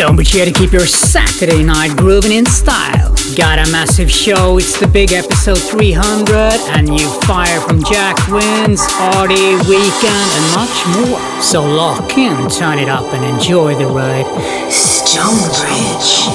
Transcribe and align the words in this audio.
Don't 0.00 0.16
be 0.16 0.24
sure 0.24 0.46
to 0.46 0.50
keep 0.50 0.72
your 0.72 0.86
Saturday 0.86 1.62
night 1.62 1.94
grooving 1.94 2.32
in 2.32 2.46
style. 2.46 3.14
Got 3.36 3.58
a 3.58 3.70
massive 3.70 4.10
show, 4.10 4.56
it's 4.56 4.80
the 4.80 4.86
big 4.86 5.12
episode 5.12 5.58
300, 5.58 6.34
and 6.70 6.88
new 6.88 7.06
fire 7.24 7.60
from 7.60 7.84
Jack 7.84 8.16
Wins, 8.28 8.80
Artie, 8.98 9.56
Weekend, 9.68 10.30
and 10.32 10.54
much 10.56 10.86
more. 10.96 11.20
So 11.42 11.62
lock 11.62 12.16
in, 12.16 12.48
turn 12.48 12.78
it 12.78 12.88
up, 12.88 13.12
and 13.12 13.22
enjoy 13.26 13.74
the 13.74 13.88
ride. 13.88 14.24
Stonebridge. 14.72 16.30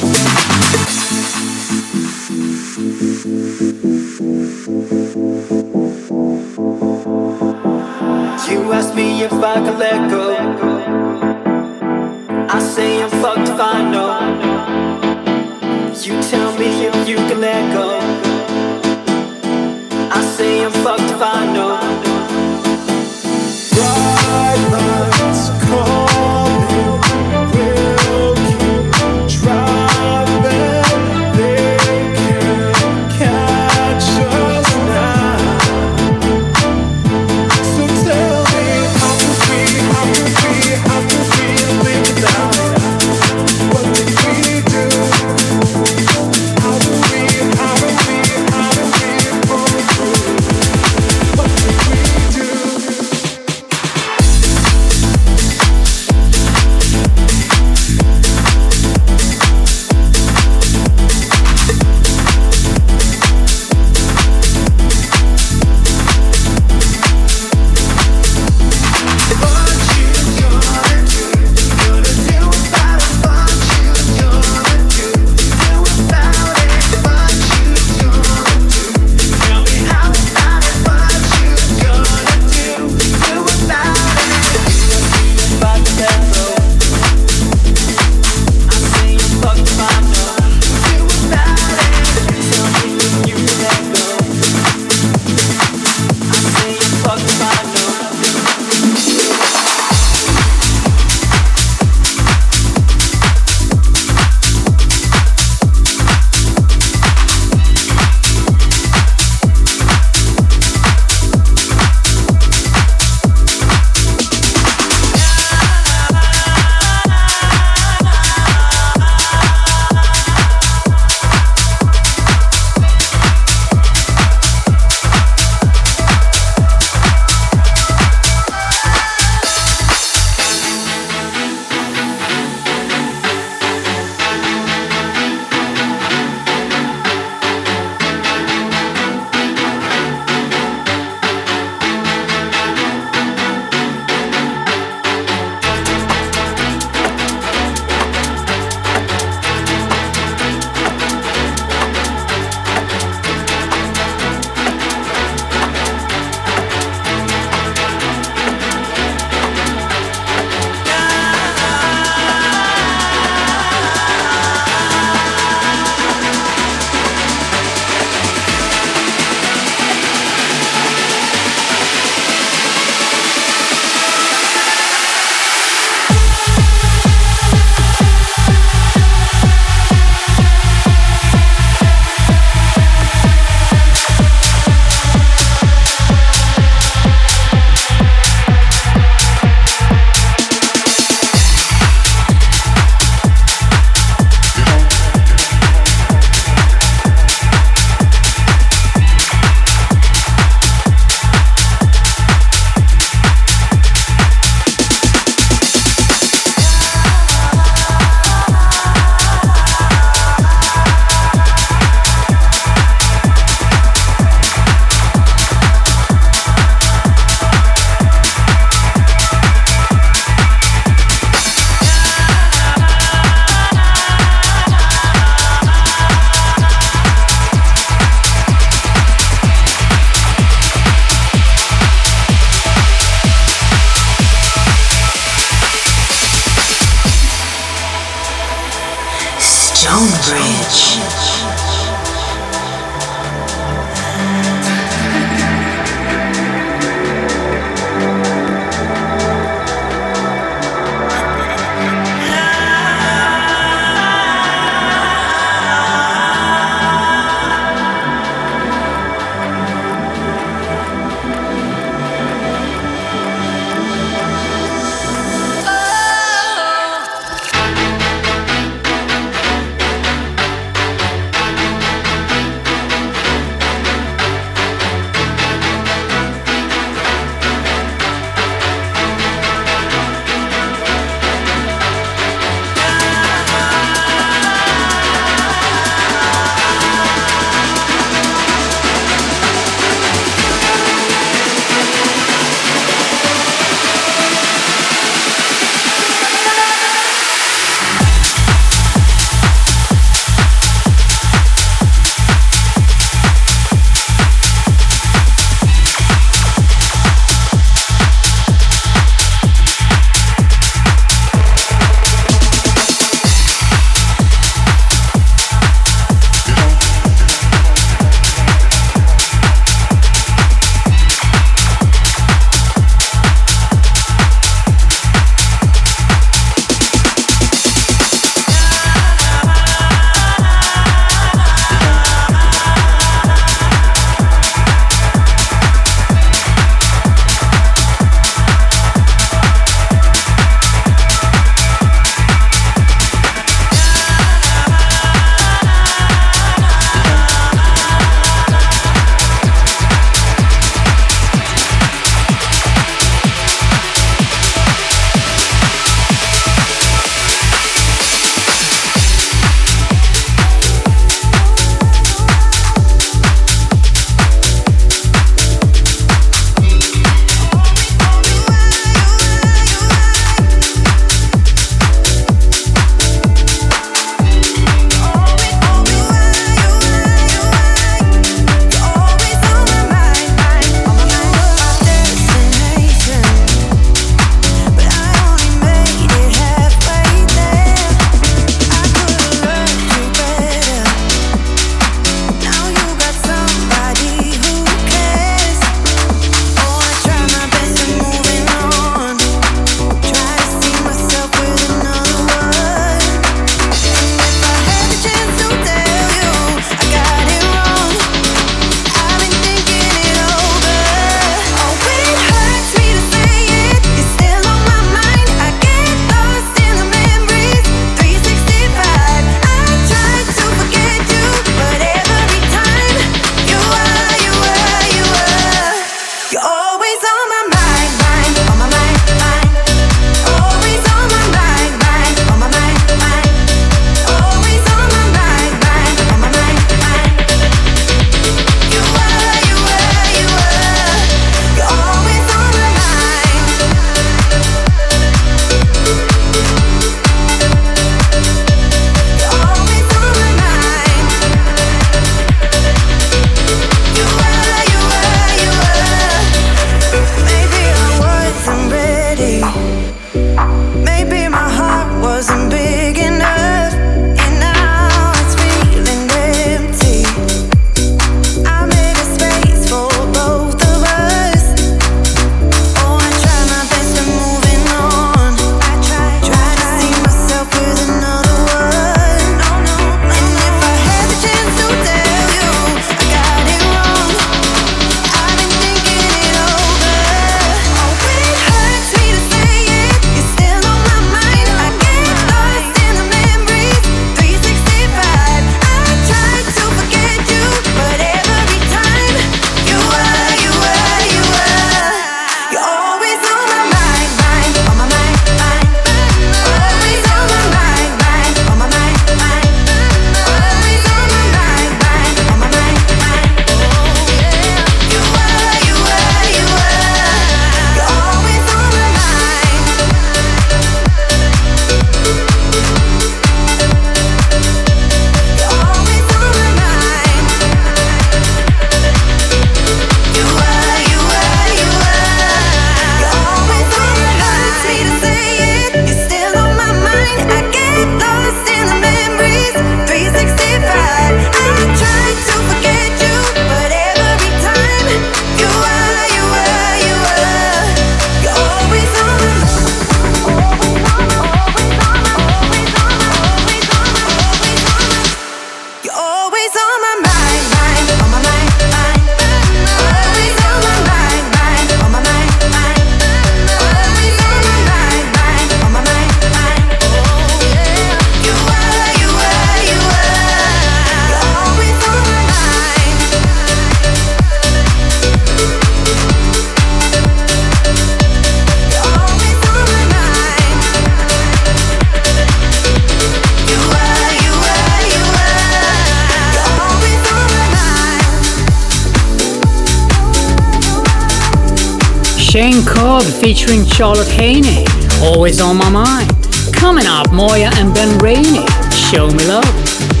Shane 592.61 592.73
Codd 592.73 593.03
featuring 593.03 593.65
Charlotte 593.65 594.07
Haining, 594.07 594.65
Always 595.01 595.41
on 595.41 595.57
My 595.57 595.69
Mind. 595.69 596.11
Coming 596.53 596.85
up, 596.85 597.11
Moya 597.11 597.49
and 597.55 597.73
Ben 597.73 597.97
Rainey, 597.99 598.45
Show 598.71 599.07
Me 599.07 599.25
Love. 599.25 600.00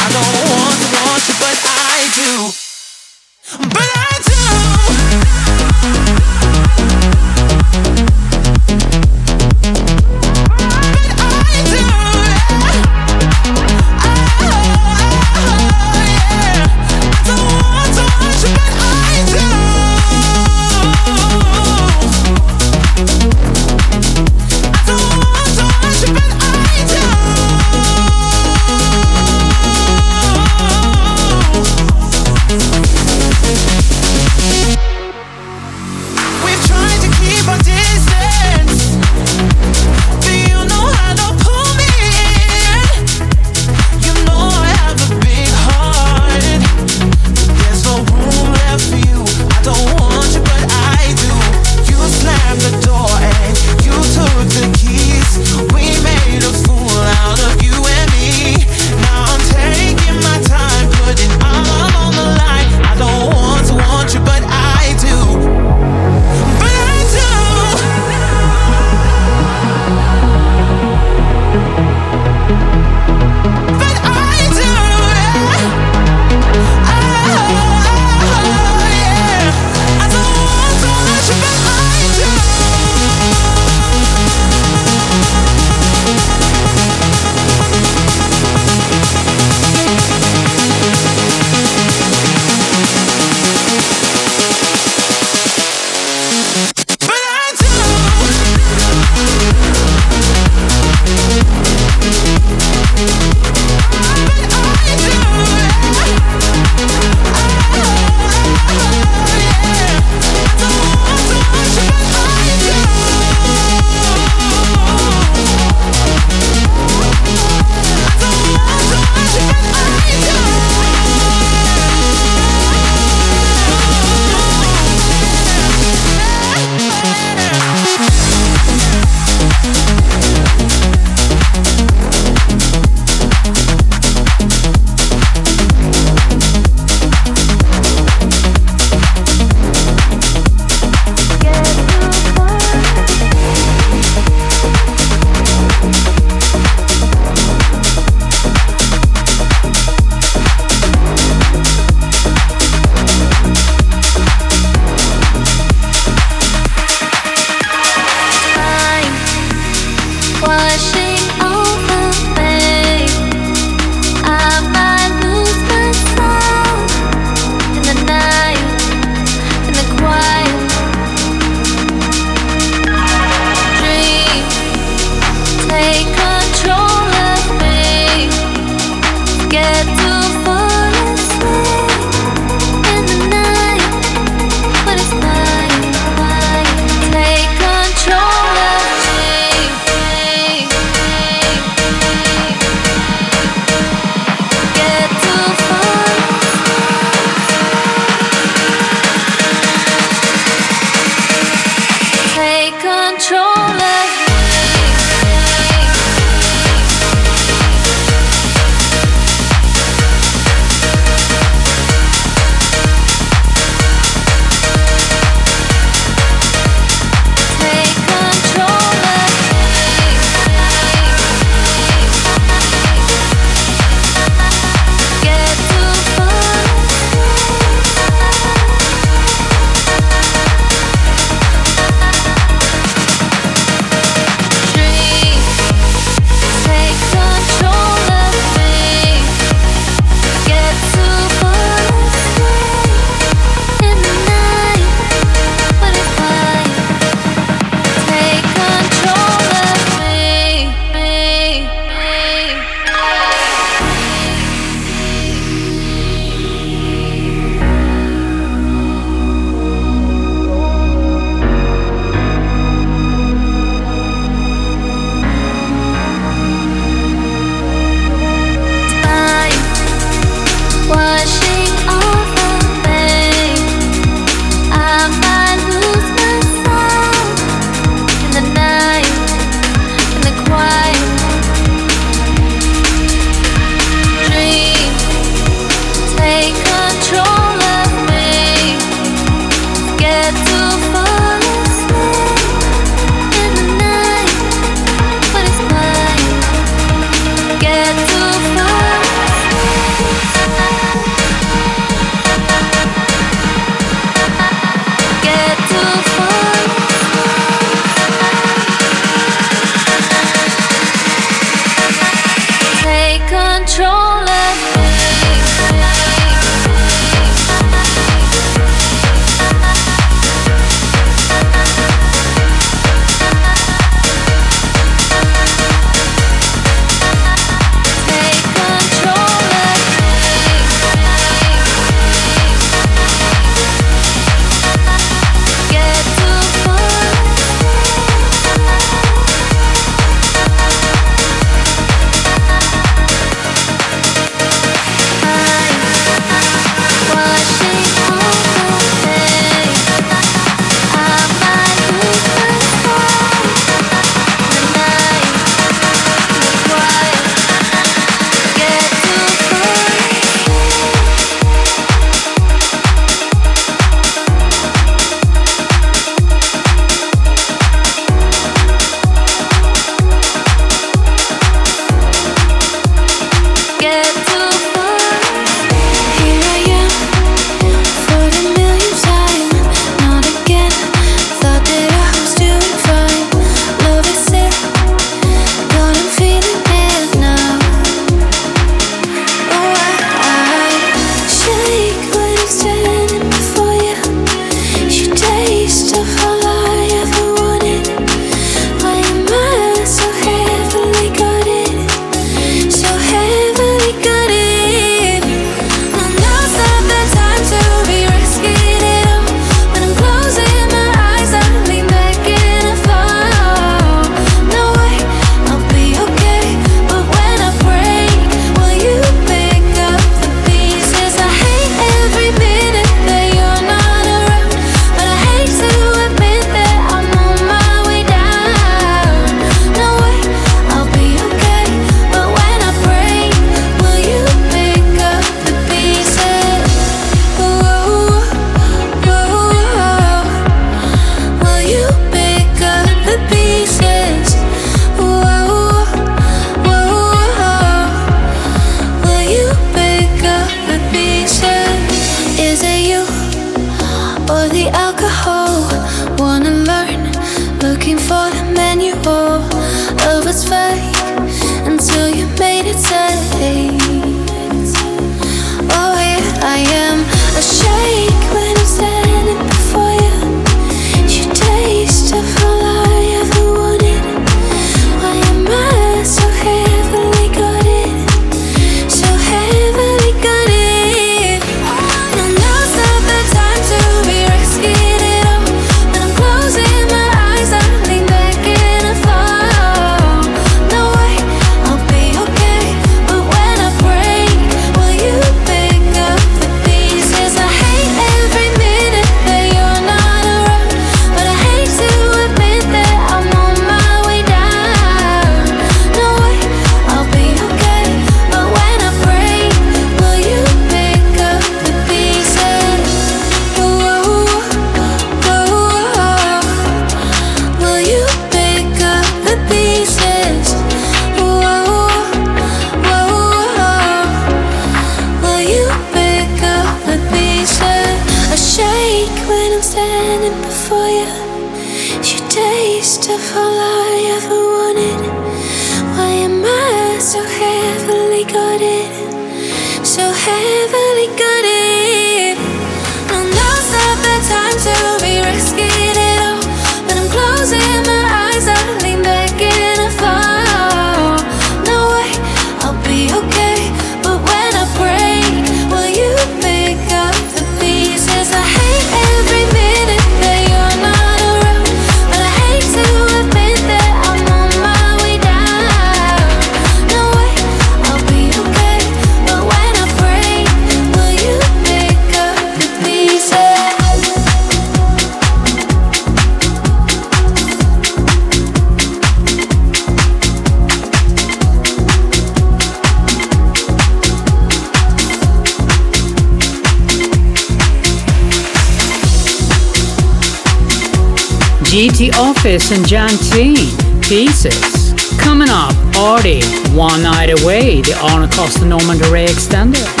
GT 592.01 592.13
Office 592.15 592.71
and 592.71 592.87
Jantine, 592.87 594.01
Pieces. 594.01 594.93
Coming 595.19 595.49
up, 595.51 595.75
Arty, 595.97 596.41
One 596.75 597.03
Night 597.03 597.29
Away, 597.29 597.81
the 597.81 597.95
Arno 598.01 598.27
Costa 598.27 598.65
Norman 598.65 598.97
Doray 598.97 599.27
Extender. 599.27 600.00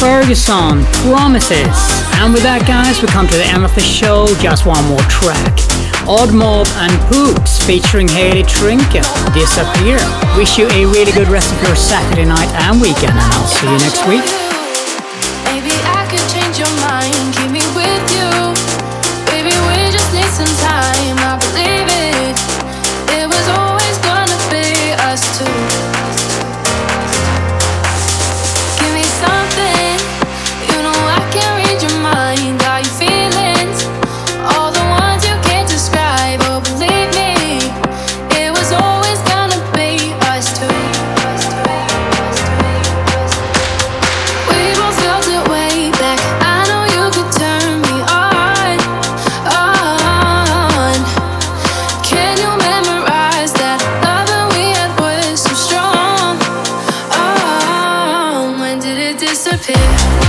Ferguson, 0.00 0.80
Promises. 1.04 1.76
And 2.24 2.32
with 2.32 2.42
that, 2.48 2.64
guys, 2.64 3.04
we 3.04 3.08
come 3.12 3.28
to 3.28 3.36
the 3.36 3.44
end 3.44 3.68
of 3.68 3.74
the 3.76 3.84
show. 3.84 4.24
Just 4.40 4.64
one 4.64 4.80
more 4.88 5.04
track. 5.12 5.52
Odd 6.08 6.32
Mob 6.32 6.64
and 6.80 6.96
Pooks 7.12 7.60
featuring 7.60 8.08
Haley 8.08 8.42
Trinket, 8.48 9.04
Disappear. 9.36 10.00
Wish 10.40 10.56
you 10.56 10.72
a 10.72 10.88
really 10.88 11.12
good 11.12 11.28
rest 11.28 11.52
of 11.52 11.60
your 11.68 11.76
Saturday 11.76 12.24
night 12.24 12.48
and 12.64 12.80
weekend, 12.80 13.12
and 13.12 13.28
I'll 13.36 13.44
see 13.44 13.68
you 13.68 13.76
next 13.76 14.08
week. 14.08 14.39
disappear. 59.42 60.19